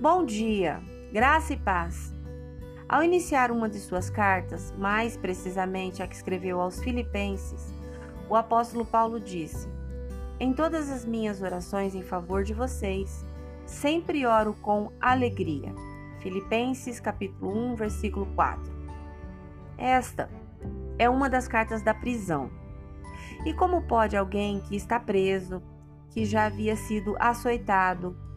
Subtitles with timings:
[0.00, 0.80] Bom dia,
[1.12, 2.14] graça e paz.
[2.88, 7.74] Ao iniciar uma de suas cartas, mais precisamente a que escreveu aos Filipenses,
[8.30, 9.68] o apóstolo Paulo disse:
[10.38, 13.26] Em todas as minhas orações em favor de vocês,
[13.66, 15.74] sempre oro com alegria.
[16.20, 18.72] Filipenses capítulo 1, versículo 4.
[19.76, 20.30] Esta
[20.96, 22.52] é uma das cartas da prisão.
[23.44, 25.60] E como pode alguém que está preso,
[26.10, 28.27] que já havia sido açoitado,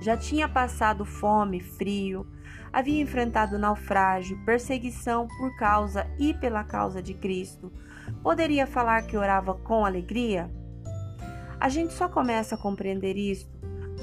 [0.00, 2.26] já tinha passado fome, frio,
[2.72, 7.72] havia enfrentado naufrágio, perseguição por causa e pela causa de Cristo,
[8.22, 10.50] poderia falar que orava com alegria?
[11.60, 13.54] A gente só começa a compreender isto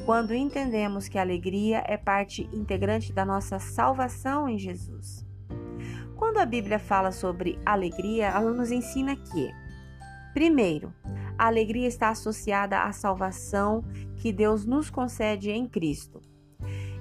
[0.05, 5.25] quando entendemos que a alegria é parte integrante da nossa salvação em Jesus.
[6.15, 9.51] Quando a Bíblia fala sobre alegria, ela nos ensina que,
[10.33, 10.93] primeiro,
[11.41, 13.83] a alegria está associada à salvação
[14.17, 16.21] que Deus nos concede em Cristo.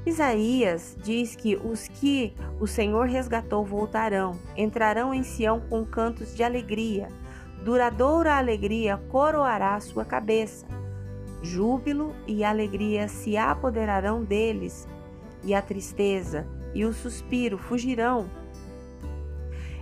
[0.07, 6.43] Isaías diz que os que o Senhor resgatou voltarão, entrarão em Sião com cantos de
[6.43, 7.09] alegria.
[7.63, 10.67] Duradoura alegria coroará sua cabeça.
[11.43, 14.89] Júbilo e alegria se apoderarão deles,
[15.45, 18.31] e a tristeza e o suspiro fugirão.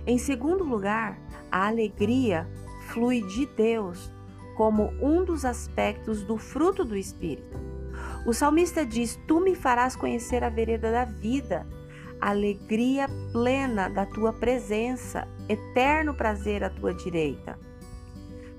[0.05, 1.17] Em segundo lugar,
[1.49, 2.45] a alegria
[2.89, 4.11] flui de Deus
[4.59, 7.57] como um dos aspectos do fruto do Espírito.
[8.25, 11.65] O salmista diz: Tu me farás conhecer a vereda da vida,
[12.19, 17.57] alegria plena da tua presença, eterno prazer à tua direita.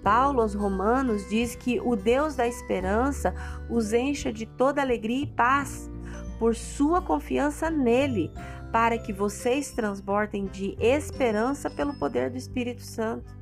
[0.03, 3.35] Paulo aos Romanos diz que o Deus da esperança
[3.69, 5.91] os encha de toda alegria e paz,
[6.39, 8.33] por sua confiança nele,
[8.73, 13.40] para que vocês transbordem de esperança pelo poder do Espírito Santo.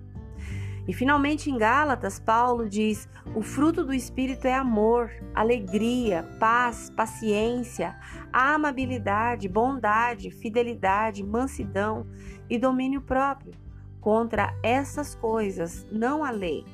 [0.89, 7.95] E finalmente em Gálatas, Paulo diz: o fruto do Espírito é amor, alegria, paz, paciência,
[8.33, 12.07] amabilidade, bondade, fidelidade, mansidão
[12.49, 13.53] e domínio próprio.
[14.01, 16.65] Contra essas coisas não há lei.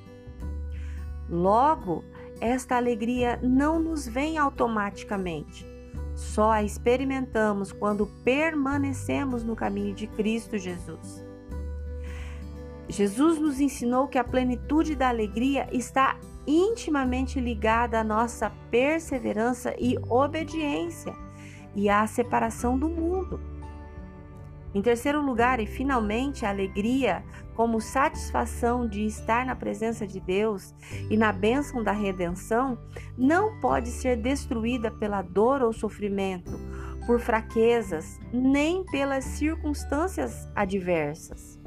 [1.28, 2.04] Logo,
[2.40, 5.66] esta alegria não nos vem automaticamente.
[6.14, 11.23] Só a experimentamos quando permanecemos no caminho de Cristo Jesus.
[12.88, 19.96] Jesus nos ensinou que a plenitude da alegria está intimamente ligada à nossa perseverança e
[20.08, 21.14] obediência
[21.74, 23.40] e à separação do mundo.
[24.74, 27.24] Em terceiro lugar, e finalmente, a alegria
[27.54, 30.74] como satisfação de estar na presença de Deus
[31.08, 32.76] e na bênção da redenção
[33.16, 36.58] não pode ser destruída pela dor ou sofrimento,
[37.06, 41.60] por fraquezas, nem pelas circunstâncias adversas.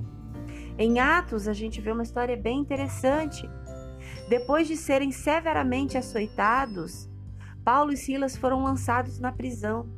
[0.79, 3.49] Em Atos, a gente vê uma história bem interessante.
[4.29, 7.09] Depois de serem severamente açoitados,
[7.63, 9.89] Paulo e Silas foram lançados na prisão.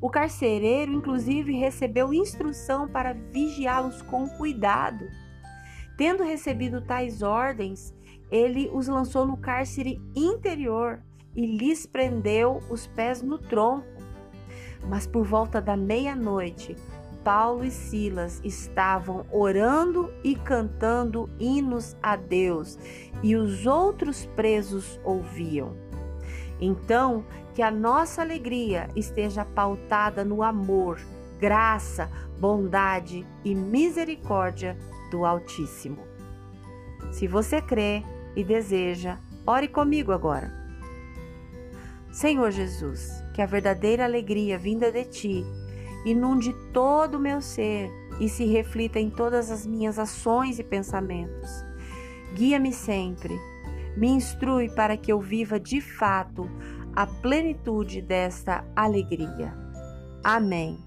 [0.00, 5.04] O carcereiro, inclusive, recebeu instrução para vigiá-los com cuidado.
[5.96, 7.94] Tendo recebido tais ordens,
[8.30, 11.02] ele os lançou no cárcere interior
[11.34, 13.86] e lhes prendeu os pés no tronco.
[14.88, 16.76] Mas por volta da meia-noite,
[17.26, 22.78] Paulo e Silas estavam orando e cantando hinos a Deus,
[23.20, 25.76] e os outros presos ouviam.
[26.60, 31.00] Então, que a nossa alegria esteja pautada no amor,
[31.40, 34.78] graça, bondade e misericórdia
[35.10, 35.98] do Altíssimo.
[37.10, 38.04] Se você crê
[38.36, 40.52] e deseja, ore comigo agora.
[42.12, 45.65] Senhor Jesus, que a verdadeira alegria vinda de ti
[46.06, 47.90] inunde todo o meu ser
[48.20, 51.50] e se reflita em todas as minhas ações e pensamentos.
[52.32, 53.36] Guia-me sempre,
[53.96, 56.48] me instrui para que eu viva de fato
[56.94, 59.52] a plenitude desta alegria.
[60.22, 60.78] Amém.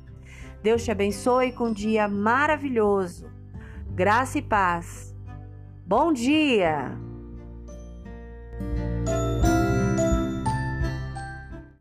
[0.64, 3.30] Deus te abençoe com um dia maravilhoso.
[3.92, 5.14] Graça e paz.
[5.86, 7.09] Bom dia!